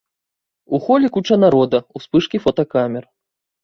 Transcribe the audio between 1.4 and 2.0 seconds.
народа,